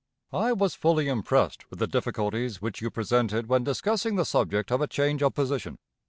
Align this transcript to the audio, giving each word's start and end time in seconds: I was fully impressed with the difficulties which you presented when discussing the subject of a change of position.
I 0.33 0.51
was 0.51 0.73
fully 0.73 1.07
impressed 1.07 1.69
with 1.69 1.77
the 1.77 1.85
difficulties 1.85 2.59
which 2.59 2.81
you 2.81 2.89
presented 2.89 3.45
when 3.45 3.63
discussing 3.63 4.15
the 4.15 4.25
subject 4.25 4.71
of 4.71 4.81
a 4.81 4.87
change 4.87 5.21
of 5.21 5.35
position. 5.35 5.77